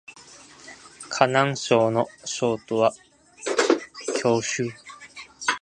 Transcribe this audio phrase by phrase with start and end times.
[1.11, 2.91] 河南省の省都は
[4.23, 4.63] 鄭州